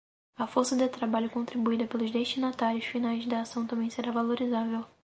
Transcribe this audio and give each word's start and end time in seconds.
A 0.39 0.47
força 0.47 0.75
de 0.75 0.89
trabalho 0.89 1.29
contribuída 1.29 1.85
pelos 1.85 2.09
destinatários 2.09 2.85
finais 2.85 3.23
da 3.27 3.41
ação 3.41 3.67
também 3.67 3.87
será 3.91 4.11
valorizável. 4.11 4.83